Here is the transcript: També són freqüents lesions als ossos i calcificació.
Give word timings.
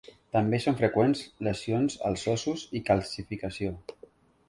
També 0.35 0.59
són 0.63 0.77
freqüents 0.79 1.21
lesions 1.49 1.99
als 2.11 2.25
ossos 2.35 2.67
i 2.81 2.85
calcificació. 2.91 3.79